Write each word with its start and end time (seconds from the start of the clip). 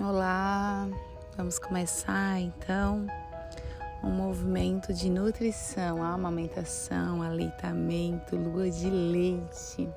Olá, 0.00 0.88
vamos 1.36 1.58
começar 1.58 2.38
então 2.38 3.04
um 4.00 4.10
movimento 4.10 4.94
de 4.94 5.10
nutrição, 5.10 6.00
amamentação, 6.04 7.20
aleitamento, 7.20 8.36
lua 8.36 8.70
de 8.70 8.88
leite. 8.88 9.88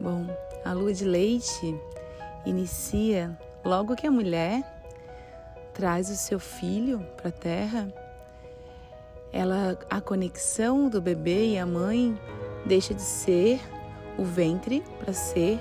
Bom, 0.00 0.24
a 0.64 0.72
lua 0.72 0.94
de 0.94 1.04
leite 1.04 1.76
inicia 2.46 3.36
logo 3.64 3.96
que 3.96 4.06
a 4.06 4.10
mulher 4.10 4.62
traz 5.74 6.08
o 6.08 6.14
seu 6.14 6.38
filho 6.38 7.00
para 7.16 7.30
a 7.30 7.32
terra. 7.32 7.92
Ela, 9.32 9.76
a 9.90 10.00
conexão 10.00 10.88
do 10.88 11.02
bebê 11.02 11.48
e 11.48 11.58
a 11.58 11.66
mãe 11.66 12.16
deixa 12.64 12.94
de 12.94 13.02
ser 13.02 13.60
o 14.16 14.22
ventre 14.22 14.80
para 15.00 15.12
ser 15.12 15.58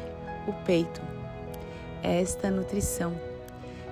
o 0.47 0.53
peito. 0.63 1.01
Esta 2.03 2.51
nutrição 2.51 3.30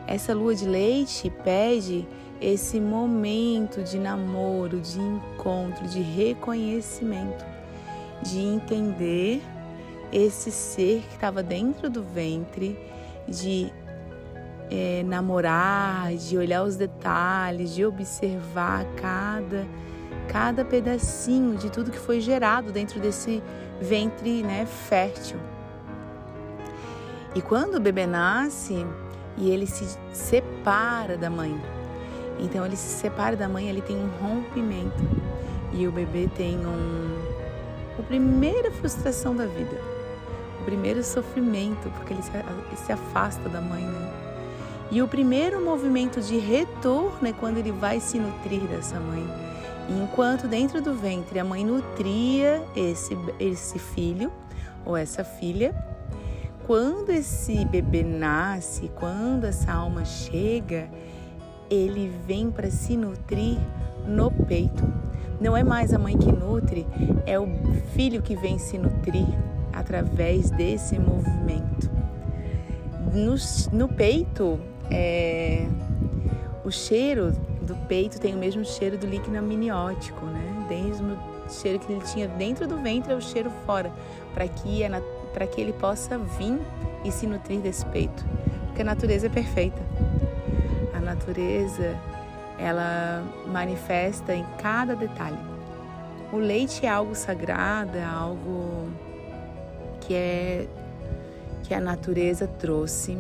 essa 0.07 0.33
lua 0.33 0.55
de 0.55 0.67
leite 0.67 1.29
pede 1.43 2.07
esse 2.41 2.79
momento 2.79 3.83
de 3.83 3.99
namoro, 3.99 4.79
de 4.79 4.99
encontro, 4.99 5.87
de 5.87 6.01
reconhecimento, 6.01 7.45
de 8.21 8.39
entender 8.39 9.41
esse 10.11 10.51
ser 10.51 11.01
que 11.07 11.15
estava 11.15 11.43
dentro 11.43 11.89
do 11.89 12.01
ventre, 12.01 12.79
de 13.27 13.71
é, 14.71 15.03
namorar, 15.03 16.13
de 16.13 16.37
olhar 16.37 16.63
os 16.63 16.75
detalhes, 16.75 17.73
de 17.75 17.85
observar 17.85 18.85
cada 18.95 19.67
cada 20.27 20.63
pedacinho 20.63 21.57
de 21.57 21.71
tudo 21.71 21.91
que 21.91 21.97
foi 21.97 22.21
gerado 22.21 22.71
dentro 22.71 22.99
desse 22.99 23.41
ventre, 23.81 24.43
né, 24.43 24.65
fértil. 24.65 25.37
E 27.35 27.41
quando 27.41 27.75
o 27.75 27.79
bebê 27.79 28.05
nasce, 28.05 28.85
e 29.39 29.49
ele 29.49 29.65
se 29.65 29.97
separa 30.13 31.17
da 31.17 31.29
mãe. 31.29 31.59
Então 32.39 32.65
ele 32.65 32.75
se 32.75 32.99
separa 32.99 33.35
da 33.35 33.49
mãe, 33.49 33.67
ele 33.67 33.81
tem 33.81 33.97
um 33.97 34.09
rompimento 34.21 35.03
e 35.73 35.87
o 35.87 35.91
bebê 35.91 36.29
tem 36.35 36.57
um 36.65 37.19
a 37.97 38.01
primeira 38.01 38.71
frustração 38.71 39.35
da 39.35 39.45
vida, 39.45 39.77
o 40.61 40.63
primeiro 40.63 41.03
sofrimento 41.03 41.89
porque 41.97 42.13
ele 42.13 42.21
se, 42.23 42.91
afasta 42.93 43.49
da 43.49 43.59
mãe, 43.59 43.83
né? 43.83 44.13
E 44.89 45.01
o 45.01 45.07
primeiro 45.07 45.61
movimento 45.61 46.21
de 46.21 46.37
retorno 46.37 47.27
é 47.27 47.33
quando 47.33 47.57
ele 47.57 47.71
vai 47.71 47.99
se 47.99 48.17
nutrir 48.17 48.61
dessa 48.61 48.99
mãe. 48.99 49.23
E 49.89 50.01
enquanto 50.01 50.47
dentro 50.47 50.81
do 50.81 50.93
ventre 50.93 51.39
a 51.39 51.43
mãe 51.43 51.65
nutria 51.65 52.63
esse, 52.75 53.17
esse 53.37 53.77
filho 53.77 54.31
ou 54.85 54.95
essa 54.95 55.23
filha, 55.23 55.75
quando 56.69 57.09
esse 57.09 57.65
bebê 57.65 58.03
nasce, 58.03 58.91
quando 58.93 59.45
essa 59.45 59.73
alma 59.73 60.05
chega, 60.05 60.87
ele 61.67 62.13
vem 62.27 62.51
para 62.51 62.69
se 62.69 62.95
nutrir 62.95 63.57
no 64.05 64.29
peito. 64.29 64.87
Não 65.41 65.57
é 65.57 65.63
mais 65.63 65.95
a 65.95 65.97
mãe 65.97 66.15
que 66.15 66.31
nutre, 66.31 66.85
é 67.25 67.39
o 67.39 67.47
filho 67.95 68.21
que 68.21 68.35
vem 68.35 68.59
se 68.59 68.77
nutrir 68.77 69.25
através 69.73 70.51
desse 70.51 70.99
movimento. 70.99 71.89
No, 73.15 73.33
no 73.75 73.87
peito, 73.87 74.59
é, 74.91 75.65
o 76.63 76.69
cheiro 76.69 77.31
do 77.63 77.75
peito 77.87 78.19
tem 78.19 78.35
o 78.35 78.37
mesmo 78.37 78.63
cheiro 78.63 78.95
do 78.95 79.07
líquido 79.07 79.35
amniótico, 79.39 80.23
né? 80.27 80.67
Desde 80.69 81.01
o 81.01 81.17
cheiro 81.49 81.79
que 81.79 81.91
ele 81.91 82.01
tinha 82.13 82.27
dentro 82.27 82.67
do 82.67 82.77
ventre 82.77 83.11
é 83.11 83.15
o 83.15 83.21
cheiro 83.21 83.49
fora, 83.65 83.91
para 84.35 84.47
que 84.47 84.83
a 84.83 84.89
para 85.33 85.47
que 85.47 85.59
ele 85.61 85.73
possa 85.73 86.17
vir 86.17 86.59
e 87.03 87.11
se 87.11 87.27
nutrir 87.27 87.59
desse 87.59 87.85
peito, 87.87 88.25
porque 88.67 88.81
a 88.81 88.85
natureza 88.85 89.27
é 89.27 89.29
perfeita. 89.29 89.81
A 90.93 90.99
natureza 90.99 91.97
ela 92.57 93.23
manifesta 93.47 94.35
em 94.35 94.45
cada 94.61 94.95
detalhe. 94.95 95.37
O 96.31 96.37
leite 96.37 96.85
é 96.85 96.89
algo 96.89 97.15
sagrado, 97.15 97.97
é 97.97 98.03
algo 98.03 98.89
que 100.01 100.13
é 100.13 100.67
que 101.63 101.73
a 101.73 101.79
natureza 101.79 102.47
trouxe, 102.47 103.13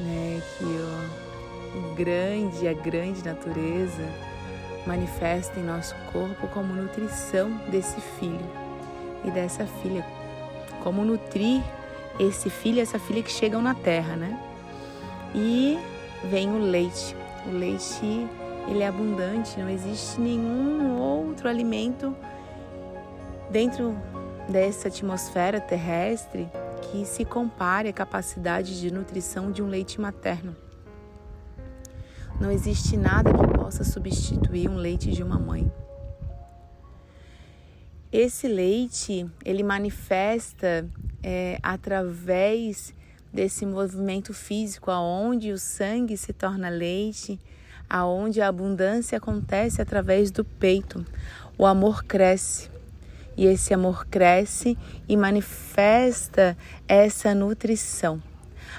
né? 0.00 0.40
Que 0.58 0.64
o, 0.64 1.78
o 1.78 1.94
grande, 1.94 2.68
a 2.68 2.72
grande 2.72 3.24
natureza 3.24 4.08
manifesta 4.86 5.58
em 5.58 5.64
nosso 5.64 5.94
corpo 6.12 6.46
como 6.48 6.74
nutrição 6.74 7.50
desse 7.70 8.00
filho 8.00 8.46
e 9.24 9.30
dessa 9.30 9.66
filha 9.66 10.04
como 10.84 11.04
nutrir 11.04 11.62
esse 12.20 12.48
filho 12.48 12.80
essa 12.80 12.98
filha 12.98 13.22
que 13.22 13.32
chegam 13.32 13.60
na 13.60 13.74
terra, 13.74 14.14
né? 14.14 14.38
E 15.34 15.78
vem 16.30 16.52
o 16.52 16.58
leite. 16.58 17.16
O 17.46 17.50
leite, 17.50 18.28
ele 18.68 18.82
é 18.82 18.86
abundante, 18.86 19.58
não 19.58 19.68
existe 19.68 20.20
nenhum 20.20 20.98
outro 21.00 21.48
alimento 21.48 22.14
dentro 23.50 23.96
dessa 24.48 24.88
atmosfera 24.88 25.60
terrestre 25.60 26.48
que 26.82 27.04
se 27.04 27.24
compare 27.24 27.88
à 27.88 27.92
capacidade 27.92 28.80
de 28.80 28.92
nutrição 28.92 29.50
de 29.50 29.62
um 29.62 29.66
leite 29.66 30.00
materno. 30.00 30.54
Não 32.40 32.50
existe 32.50 32.96
nada 32.96 33.32
que 33.32 33.46
possa 33.58 33.84
substituir 33.84 34.68
um 34.68 34.76
leite 34.76 35.10
de 35.10 35.22
uma 35.22 35.38
mãe. 35.38 35.70
Esse 38.16 38.46
leite 38.46 39.26
ele 39.44 39.64
manifesta 39.64 40.88
é, 41.20 41.58
através 41.60 42.94
desse 43.32 43.66
movimento 43.66 44.32
físico, 44.32 44.88
aonde 44.88 45.50
o 45.50 45.58
sangue 45.58 46.16
se 46.16 46.32
torna 46.32 46.68
leite, 46.68 47.40
aonde 47.90 48.40
a 48.40 48.46
abundância 48.46 49.18
acontece 49.18 49.82
através 49.82 50.30
do 50.30 50.44
peito. 50.44 51.04
O 51.58 51.66
amor 51.66 52.04
cresce 52.04 52.70
e 53.36 53.46
esse 53.46 53.74
amor 53.74 54.06
cresce 54.06 54.78
e 55.08 55.16
manifesta 55.16 56.56
essa 56.86 57.34
nutrição. 57.34 58.22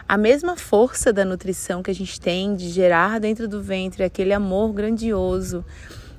A 0.08 0.18
mesma 0.18 0.56
força 0.56 1.12
da 1.12 1.26
nutrição 1.26 1.84
que 1.84 1.92
a 1.92 1.96
gente 1.96 2.22
tem 2.22 2.56
de 2.56 2.70
gerar 2.70 3.20
dentro 3.20 3.50
do 3.50 3.62
ventre 3.62 4.02
aquele 4.02 4.32
amor 4.32 4.72
grandioso 4.72 5.66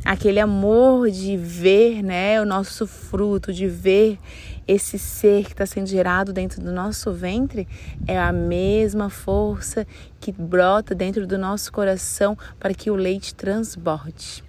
aquele 0.06 0.38
amor 0.38 1.10
de 1.10 1.36
ver 1.36 2.00
né, 2.00 2.40
o 2.40 2.46
nosso 2.46 2.86
fruto, 2.86 3.52
de 3.52 3.66
ver 3.66 4.20
esse 4.66 5.00
ser 5.00 5.44
que 5.44 5.50
está 5.50 5.66
sendo 5.66 5.88
gerado 5.88 6.32
dentro 6.32 6.62
do 6.62 6.70
nosso 6.70 7.12
ventre, 7.12 7.66
é 8.06 8.16
a 8.16 8.32
mesma 8.32 9.10
força 9.10 9.84
que 10.20 10.30
brota 10.30 10.94
dentro 10.94 11.26
do 11.26 11.36
nosso 11.36 11.72
coração 11.72 12.38
para 12.58 12.72
que 12.72 12.88
o 12.88 12.94
leite 12.94 13.34
transborde. 13.34 14.44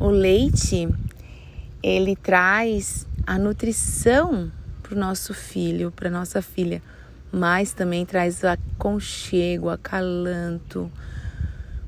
O 0.00 0.08
leite, 0.08 0.88
ele 1.82 2.16
traz 2.16 3.06
a 3.26 3.38
nutrição 3.38 4.50
para 4.82 4.94
o 4.94 4.98
nosso 4.98 5.34
filho, 5.34 5.90
para 5.90 6.08
nossa 6.08 6.40
filha, 6.40 6.82
mas 7.30 7.74
também 7.74 8.06
traz 8.06 8.42
aconchego, 8.42 9.68
acalanto, 9.68 10.90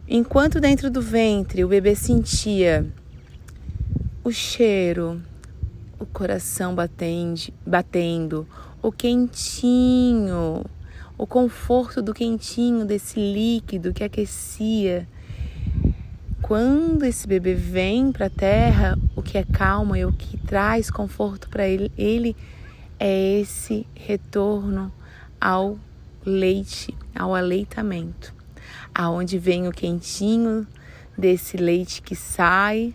Enquanto 0.08 0.60
dentro 0.60 0.90
do 0.90 1.00
ventre 1.00 1.64
o 1.64 1.68
bebê 1.68 1.94
sentia 1.94 2.84
o 4.24 4.32
cheiro, 4.32 5.22
o 5.96 6.04
coração 6.04 6.74
batende, 6.74 7.54
batendo, 7.64 8.46
o 8.82 8.90
quentinho, 8.90 10.64
o 11.16 11.24
conforto 11.24 12.02
do 12.02 12.12
quentinho 12.12 12.84
desse 12.84 13.20
líquido 13.20 13.92
que 13.92 14.02
aquecia. 14.02 15.06
Quando 16.42 17.04
esse 17.04 17.26
bebê 17.26 17.54
vem 17.54 18.10
para 18.10 18.26
a 18.26 18.30
terra, 18.30 18.98
o 19.14 19.22
que 19.22 19.38
é 19.38 19.44
calma 19.44 19.96
e 19.96 20.04
o 20.04 20.12
que 20.12 20.36
traz 20.36 20.90
conforto 20.90 21.48
para 21.48 21.66
ele, 21.69 21.92
ele 21.96 22.36
é 22.98 23.38
esse 23.38 23.86
retorno 23.94 24.92
ao 25.40 25.78
leite, 26.26 26.93
ao 27.14 27.37
aleitamento 27.37 28.41
aonde 28.94 29.38
vem 29.38 29.69
o 29.69 29.72
quentinho 29.72 30.66
desse 31.16 31.56
leite 31.56 32.02
que 32.02 32.14
sai 32.14 32.94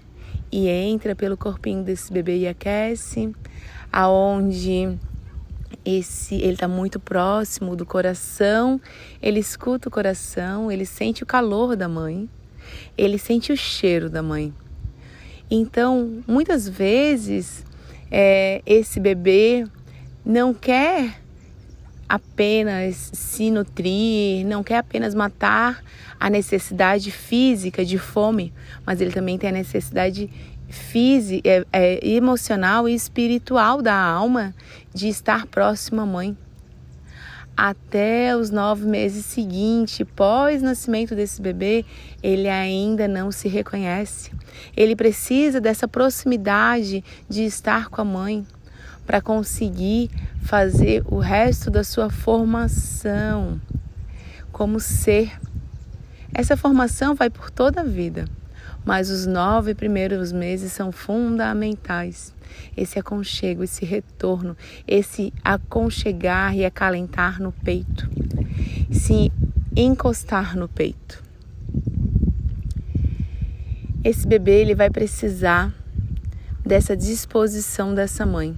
e 0.51 0.67
entra 0.67 1.15
pelo 1.15 1.37
corpinho 1.37 1.83
desse 1.83 2.11
bebê 2.11 2.39
e 2.39 2.47
aquece, 2.47 3.33
aonde 3.91 4.97
esse 5.85 6.35
ele 6.35 6.53
está 6.53 6.67
muito 6.67 6.99
próximo 6.99 7.75
do 7.75 7.85
coração, 7.85 8.79
ele 9.21 9.39
escuta 9.39 9.89
o 9.89 9.91
coração, 9.91 10.71
ele 10.71 10.85
sente 10.85 11.23
o 11.23 11.25
calor 11.25 11.75
da 11.75 11.87
mãe, 11.87 12.29
ele 12.97 13.17
sente 13.17 13.51
o 13.51 13.57
cheiro 13.57 14.09
da 14.09 14.21
mãe. 14.21 14.53
Então, 15.49 16.21
muitas 16.27 16.67
vezes 16.67 17.65
é, 18.11 18.61
esse 18.65 18.99
bebê 18.99 19.65
não 20.25 20.53
quer 20.53 21.21
apenas 22.07 23.11
se 23.13 23.51
nutrir, 23.51 24.45
não 24.45 24.63
quer 24.63 24.77
apenas 24.77 25.13
matar 25.13 25.83
a 26.19 26.29
necessidade 26.29 27.11
física 27.11 27.83
de 27.83 27.97
fome, 27.97 28.53
mas 28.85 29.01
ele 29.01 29.11
também 29.11 29.37
tem 29.37 29.49
a 29.49 29.53
necessidade 29.53 30.29
física, 30.69 31.47
é, 31.47 31.65
é, 31.71 32.07
emocional 32.07 32.87
e 32.87 32.93
espiritual 32.93 33.81
da 33.81 33.95
alma 33.95 34.53
de 34.93 35.07
estar 35.07 35.45
próximo 35.47 36.01
à 36.01 36.05
mãe. 36.05 36.37
até 37.59 38.35
os 38.37 38.51
nove 38.51 38.85
meses 38.85 39.25
seguintes, 39.25 40.05
pós 40.15 40.61
nascimento 40.61 41.15
desse 41.15 41.41
bebê, 41.41 41.83
ele 42.21 42.47
ainda 42.47 43.07
não 43.07 43.31
se 43.31 43.47
reconhece. 43.47 44.31
Ele 44.75 44.95
precisa 44.95 45.59
dessa 45.59 45.87
proximidade 45.87 47.03
de 47.27 47.45
estar 47.45 47.89
com 47.89 47.99
a 47.99 48.05
mãe 48.05 48.45
para 49.07 49.21
conseguir 49.21 50.11
fazer 50.41 51.01
o 51.07 51.17
resto 51.17 51.71
da 51.71 51.83
sua 51.83 52.09
formação 52.09 53.59
como 54.51 54.79
ser. 54.79 55.31
Essa 56.33 56.57
formação 56.57 57.15
vai 57.15 57.29
por 57.29 57.49
toda 57.49 57.81
a 57.81 57.83
vida, 57.83 58.25
mas 58.85 59.09
os 59.09 59.25
nove 59.25 59.73
primeiros 59.73 60.31
meses 60.31 60.73
são 60.73 60.91
fundamentais 60.91 62.35
esse 62.75 62.99
aconchego, 62.99 63.63
esse 63.63 63.85
retorno, 63.85 64.55
esse 64.87 65.33
aconchegar 65.43 66.55
e 66.55 66.65
acalentar 66.65 67.41
no 67.41 67.51
peito, 67.51 68.09
se 68.91 69.31
encostar 69.75 70.55
no 70.55 70.67
peito. 70.67 71.23
Esse 74.03 74.27
bebê 74.27 74.61
ele 74.61 74.75
vai 74.75 74.89
precisar 74.89 75.73
dessa 76.65 76.95
disposição 76.95 77.93
dessa 77.93 78.25
mãe. 78.25 78.55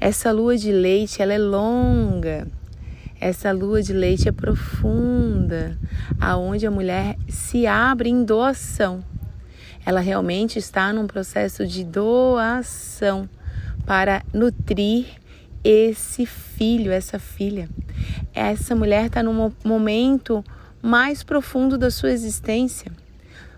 Essa 0.00 0.30
lua 0.32 0.56
de 0.56 0.72
leite, 0.72 1.22
ela 1.22 1.32
é 1.32 1.38
longa. 1.38 2.46
Essa 3.20 3.50
lua 3.52 3.82
de 3.82 3.92
leite 3.92 4.28
é 4.28 4.32
profunda, 4.32 5.78
aonde 6.20 6.66
a 6.66 6.70
mulher 6.70 7.16
se 7.28 7.66
abre 7.66 8.10
em 8.10 8.24
doação 8.24 9.02
ela 9.86 10.00
realmente 10.00 10.58
está 10.58 10.92
num 10.92 11.06
processo 11.06 11.64
de 11.64 11.84
doação 11.84 13.28
para 13.86 14.20
nutrir 14.34 15.06
esse 15.62 16.26
filho, 16.26 16.90
essa 16.90 17.20
filha. 17.20 17.68
Essa 18.34 18.74
mulher 18.74 19.06
está 19.06 19.22
num 19.22 19.52
momento 19.64 20.44
mais 20.82 21.22
profundo 21.22 21.78
da 21.78 21.88
sua 21.88 22.10
existência, 22.10 22.90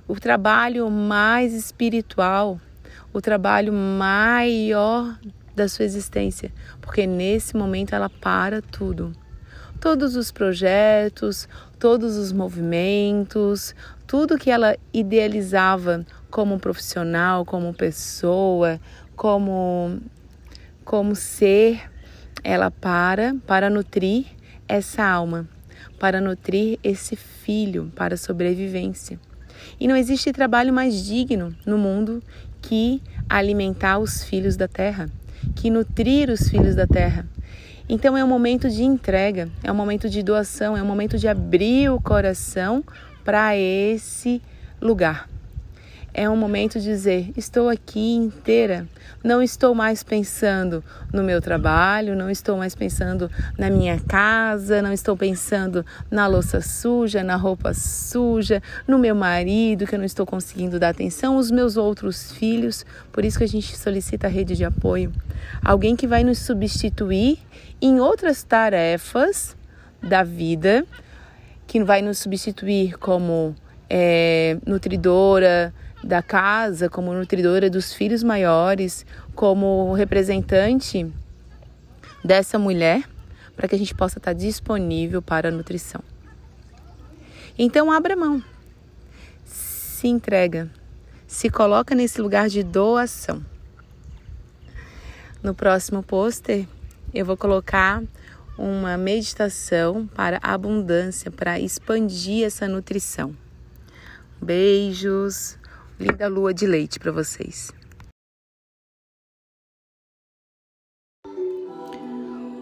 o 0.06 0.20
trabalho 0.20 0.90
mais 0.90 1.54
espiritual, 1.54 2.60
o 3.10 3.22
trabalho 3.22 3.72
maior 3.72 5.18
da 5.58 5.68
sua 5.68 5.84
existência, 5.84 6.52
porque 6.80 7.06
nesse 7.06 7.56
momento 7.56 7.94
ela 7.94 8.08
para 8.08 8.62
tudo. 8.62 9.12
Todos 9.80 10.16
os 10.16 10.32
projetos, 10.32 11.48
todos 11.78 12.16
os 12.16 12.32
movimentos, 12.32 13.74
tudo 14.06 14.38
que 14.38 14.50
ela 14.50 14.76
idealizava 14.92 16.04
como 16.30 16.58
profissional, 16.58 17.44
como 17.44 17.74
pessoa, 17.74 18.80
como 19.14 20.00
como 20.84 21.14
ser, 21.14 21.90
ela 22.42 22.70
para 22.70 23.36
para 23.46 23.68
nutrir 23.68 24.24
essa 24.66 25.04
alma, 25.04 25.46
para 26.00 26.20
nutrir 26.20 26.78
esse 26.82 27.14
filho 27.14 27.92
para 27.94 28.16
sobrevivência. 28.16 29.20
E 29.78 29.86
não 29.86 29.96
existe 29.96 30.32
trabalho 30.32 30.72
mais 30.72 31.04
digno 31.04 31.54
no 31.66 31.76
mundo 31.76 32.22
que 32.62 33.02
alimentar 33.28 33.98
os 33.98 34.22
filhos 34.24 34.56
da 34.56 34.66
terra, 34.66 35.08
que 35.54 35.70
nutrir 35.70 36.30
os 36.30 36.48
filhos 36.48 36.74
da 36.74 36.86
terra. 36.86 37.26
Então 37.88 38.16
é 38.16 38.22
um 38.22 38.28
momento 38.28 38.68
de 38.68 38.84
entrega, 38.84 39.48
é 39.62 39.72
um 39.72 39.74
momento 39.74 40.08
de 40.10 40.22
doação, 40.22 40.76
é 40.76 40.82
um 40.82 40.86
momento 40.86 41.16
de 41.16 41.26
abrir 41.26 41.90
o 41.90 42.00
coração 42.00 42.84
para 43.24 43.56
esse 43.56 44.42
lugar. 44.80 45.28
É 46.20 46.28
um 46.28 46.36
momento 46.36 46.80
de 46.80 46.86
dizer: 46.86 47.30
estou 47.36 47.68
aqui 47.68 48.16
inteira, 48.16 48.88
não 49.22 49.40
estou 49.40 49.72
mais 49.72 50.02
pensando 50.02 50.82
no 51.12 51.22
meu 51.22 51.40
trabalho, 51.40 52.16
não 52.16 52.28
estou 52.28 52.56
mais 52.56 52.74
pensando 52.74 53.30
na 53.56 53.70
minha 53.70 54.00
casa, 54.00 54.82
não 54.82 54.92
estou 54.92 55.16
pensando 55.16 55.86
na 56.10 56.26
louça 56.26 56.60
suja, 56.60 57.22
na 57.22 57.36
roupa 57.36 57.72
suja, 57.72 58.60
no 58.84 58.98
meu 58.98 59.14
marido 59.14 59.86
que 59.86 59.94
eu 59.94 59.98
não 60.00 60.04
estou 60.04 60.26
conseguindo 60.26 60.80
dar 60.80 60.88
atenção, 60.88 61.36
os 61.36 61.52
meus 61.52 61.76
outros 61.76 62.32
filhos. 62.32 62.84
Por 63.12 63.24
isso 63.24 63.38
que 63.38 63.44
a 63.44 63.48
gente 63.48 63.78
solicita 63.78 64.26
a 64.26 64.30
rede 64.30 64.56
de 64.56 64.64
apoio. 64.64 65.12
Alguém 65.64 65.94
que 65.94 66.08
vai 66.08 66.24
nos 66.24 66.40
substituir 66.40 67.38
em 67.80 68.00
outras 68.00 68.42
tarefas 68.42 69.56
da 70.02 70.24
vida 70.24 70.84
que 71.64 71.84
vai 71.84 72.02
nos 72.02 72.18
substituir 72.18 72.98
como 72.98 73.54
é, 73.88 74.58
nutridora 74.66 75.72
da 76.02 76.22
casa, 76.22 76.88
como 76.88 77.12
nutridora 77.12 77.68
dos 77.68 77.92
filhos 77.92 78.22
maiores, 78.22 79.04
como 79.34 79.92
representante 79.94 81.10
dessa 82.24 82.58
mulher, 82.58 83.08
para 83.56 83.66
que 83.66 83.74
a 83.74 83.78
gente 83.78 83.94
possa 83.94 84.18
estar 84.18 84.32
disponível 84.32 85.20
para 85.20 85.48
a 85.48 85.52
nutrição. 85.52 86.02
Então, 87.58 87.90
abra 87.90 88.14
mão, 88.14 88.42
se 89.44 90.06
entrega, 90.06 90.70
se 91.26 91.50
coloca 91.50 91.94
nesse 91.94 92.20
lugar 92.20 92.48
de 92.48 92.62
doação. 92.62 93.44
No 95.42 95.54
próximo 95.54 96.02
pôster, 96.02 96.66
eu 97.12 97.24
vou 97.24 97.36
colocar 97.36 98.02
uma 98.56 98.96
meditação 98.96 100.06
para 100.06 100.38
abundância, 100.42 101.30
para 101.30 101.58
expandir 101.58 102.44
essa 102.44 102.68
nutrição. 102.68 103.34
Beijos, 104.40 105.58
linda 105.98 106.28
lua 106.28 106.54
de 106.54 106.64
leite 106.64 107.00
para 107.00 107.10
vocês. 107.10 107.72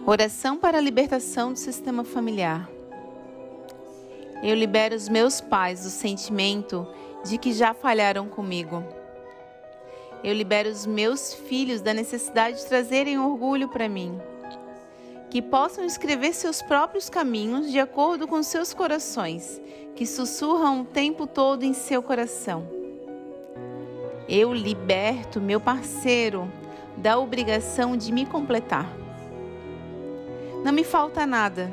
Oração 0.05 0.57
para 0.57 0.79
a 0.79 0.81
libertação 0.81 1.53
do 1.53 1.59
sistema 1.59 2.03
familiar. 2.03 2.67
Eu 4.43 4.55
libero 4.55 4.95
os 4.95 5.07
meus 5.07 5.39
pais 5.39 5.83
do 5.83 5.89
sentimento 5.89 6.87
de 7.23 7.37
que 7.37 7.53
já 7.53 7.75
falharam 7.75 8.27
comigo. 8.27 8.83
Eu 10.23 10.33
libero 10.33 10.69
os 10.69 10.85
meus 10.85 11.33
filhos 11.33 11.79
da 11.79 11.93
necessidade 11.93 12.57
de 12.57 12.65
trazerem 12.65 13.19
orgulho 13.19 13.69
para 13.69 13.87
mim 13.87 14.19
que 15.37 15.41
possam 15.43 15.85
escrever 15.85 16.33
seus 16.33 16.63
próprios 16.63 17.11
caminhos 17.11 17.71
de 17.71 17.79
acordo 17.79 18.27
com 18.27 18.41
seus 18.41 18.73
corações, 18.73 19.61
que 19.95 20.03
sussurram 20.03 20.81
o 20.81 20.83
tempo 20.83 21.27
todo 21.27 21.61
em 21.61 21.73
seu 21.73 22.01
coração. 22.01 22.67
Eu 24.27 24.51
liberto 24.51 25.39
meu 25.39 25.59
parceiro 25.59 26.51
da 26.97 27.19
obrigação 27.19 27.95
de 27.95 28.11
me 28.11 28.25
completar. 28.25 28.91
Não 30.63 30.73
me 30.73 30.83
falta 30.83 31.23
nada. 31.27 31.71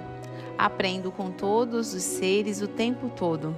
Aprendo 0.58 1.10
com 1.10 1.30
todos 1.30 1.94
os 1.94 2.02
seres 2.02 2.60
o 2.60 2.68
tempo 2.68 3.08
todo. 3.16 3.56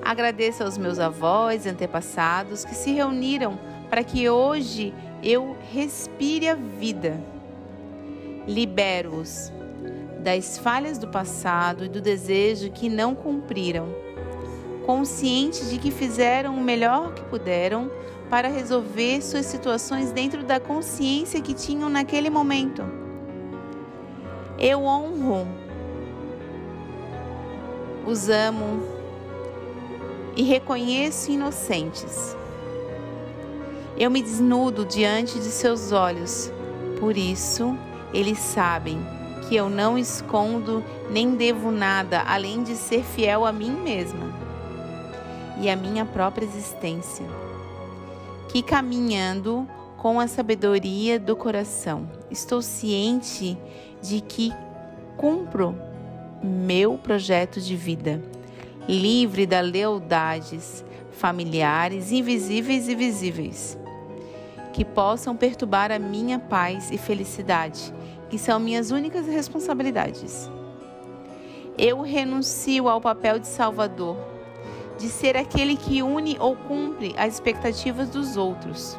Agradeço 0.00 0.62
aos 0.62 0.78
meus 0.78 1.00
avós 1.00 1.66
e 1.66 1.68
antepassados 1.68 2.64
que 2.64 2.76
se 2.76 2.92
reuniram 2.92 3.58
para 3.88 4.04
que 4.04 4.30
hoje 4.30 4.94
eu 5.20 5.56
respire 5.72 6.48
a 6.48 6.54
vida 6.54 7.20
libero-os 8.50 9.52
das 10.22 10.58
falhas 10.58 10.98
do 10.98 11.08
passado 11.08 11.84
e 11.84 11.88
do 11.88 12.00
desejo 12.00 12.70
que 12.70 12.88
não 12.88 13.14
cumpriram, 13.14 13.88
conscientes 14.84 15.70
de 15.70 15.78
que 15.78 15.90
fizeram 15.90 16.56
o 16.56 16.60
melhor 16.60 17.14
que 17.14 17.22
puderam 17.22 17.90
para 18.28 18.48
resolver 18.48 19.22
suas 19.22 19.46
situações 19.46 20.12
dentro 20.12 20.42
da 20.42 20.60
consciência 20.60 21.40
que 21.40 21.54
tinham 21.54 21.88
naquele 21.88 22.28
momento. 22.28 22.82
Eu 24.58 24.84
honro, 24.84 25.46
os 28.06 28.28
amo 28.28 28.82
e 30.36 30.42
reconheço 30.42 31.30
inocentes. 31.30 32.36
Eu 33.96 34.10
me 34.10 34.22
desnudo 34.22 34.84
diante 34.84 35.38
de 35.38 35.50
seus 35.50 35.92
olhos, 35.92 36.52
por 36.98 37.16
isso, 37.16 37.76
eles 38.12 38.38
sabem 38.38 38.98
que 39.48 39.56
eu 39.56 39.68
não 39.68 39.98
escondo 39.98 40.84
nem 41.10 41.34
devo 41.34 41.70
nada 41.70 42.22
além 42.26 42.62
de 42.62 42.76
ser 42.76 43.02
fiel 43.02 43.44
a 43.44 43.52
mim 43.52 43.72
mesma 43.72 44.32
e 45.60 45.68
a 45.68 45.76
minha 45.76 46.04
própria 46.04 46.44
existência. 46.44 47.26
Que 48.48 48.62
caminhando 48.62 49.68
com 49.96 50.18
a 50.18 50.26
sabedoria 50.26 51.20
do 51.20 51.36
coração, 51.36 52.08
estou 52.30 52.62
ciente 52.62 53.58
de 54.00 54.20
que 54.20 54.52
cumpro 55.16 55.76
meu 56.42 56.96
projeto 56.96 57.60
de 57.60 57.76
vida, 57.76 58.22
livre 58.88 59.46
das 59.46 59.70
lealdades 59.70 60.84
familiares, 61.12 62.10
invisíveis 62.10 62.88
e 62.88 62.94
visíveis, 62.94 63.78
que 64.80 64.84
possam 64.86 65.36
perturbar 65.36 65.92
a 65.92 65.98
minha 65.98 66.38
paz 66.38 66.90
e 66.90 66.96
felicidade 66.96 67.92
que 68.30 68.38
são 68.38 68.58
minhas 68.58 68.90
únicas 68.90 69.26
responsabilidades. 69.26 70.48
Eu 71.76 72.00
renuncio 72.00 72.88
ao 72.88 72.98
papel 72.98 73.38
de 73.38 73.46
salvador, 73.46 74.16
de 74.98 75.10
ser 75.10 75.36
aquele 75.36 75.76
que 75.76 76.02
une 76.02 76.38
ou 76.40 76.56
cumpre 76.56 77.14
as 77.18 77.34
expectativas 77.34 78.08
dos 78.08 78.38
outros. 78.38 78.98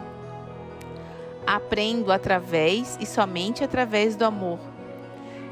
Aprendo 1.48 2.12
através 2.12 2.96
e 3.02 3.06
somente 3.08 3.64
através 3.64 4.16
do 4.16 4.24
amor. 4.24 4.60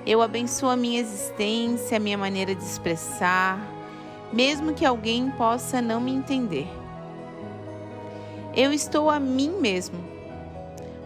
Eu 0.05 0.21
abençoo 0.21 0.69
a 0.69 0.75
minha 0.75 1.00
existência, 1.00 1.98
a 1.98 2.00
minha 2.00 2.19
maneira 2.19 2.53
de 2.53 2.63
expressar, 2.63 3.59
mesmo 4.31 4.75
que 4.75 4.86
alguém 4.86 5.31
possa 5.31 5.81
não 5.81 6.00
me 6.00 6.13
entender. 6.13 6.67
Eu 8.55 8.71
estou 8.71 9.09
a 9.09 9.19
mim 9.19 9.57
mesmo, 9.59 10.08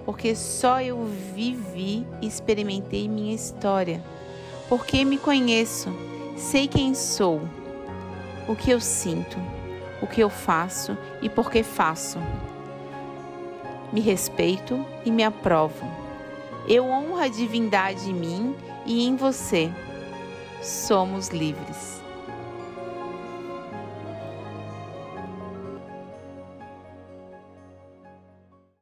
porque 0.05 0.35
só 0.35 0.81
eu 0.81 1.05
vivi 1.33 2.05
e 2.21 2.27
experimentei 2.27 3.07
minha 3.07 3.33
história, 3.33 4.03
porque 4.67 5.05
me 5.05 5.17
conheço, 5.17 5.89
sei 6.35 6.67
quem 6.67 6.93
sou, 6.93 7.41
o 8.47 8.55
que 8.55 8.71
eu 8.71 8.81
sinto, 8.81 9.37
o 10.01 10.07
que 10.07 10.21
eu 10.21 10.29
faço 10.29 10.97
e 11.21 11.29
por 11.29 11.49
que 11.49 11.63
faço. 11.63 12.19
Me 13.91 14.01
respeito 14.01 14.85
e 15.05 15.11
me 15.11 15.23
aprovo. 15.23 15.85
Eu 16.67 16.85
honro 16.85 17.17
a 17.17 17.27
divindade 17.27 18.09
em 18.09 18.13
mim 18.13 18.55
e 18.85 19.05
em 19.05 19.15
você. 19.15 19.71
Somos 20.61 21.29
livres. 21.29 22.02